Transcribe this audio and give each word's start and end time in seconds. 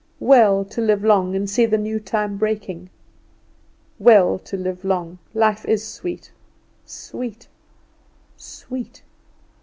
Well 0.19 0.65
to 0.65 0.81
live 0.81 1.03
long 1.03 1.35
and 1.35 1.47
see 1.47 1.67
the 1.67 1.77
new 1.77 1.99
time 1.99 2.37
breaking. 2.37 2.89
Well 3.99 4.39
to 4.39 4.57
live 4.57 4.83
long; 4.83 5.19
life 5.35 5.63
is 5.65 5.87
sweet, 5.87 6.31
sweet, 6.87 7.47
sweet! 8.35 9.03